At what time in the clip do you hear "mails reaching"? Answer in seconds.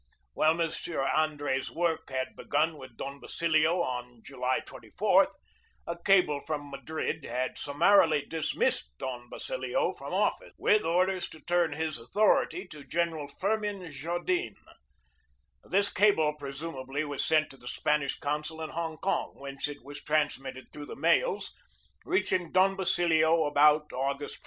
20.95-22.51